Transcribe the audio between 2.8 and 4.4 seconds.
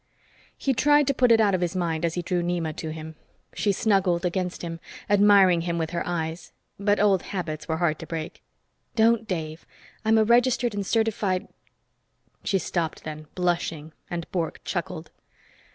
him. She snuggled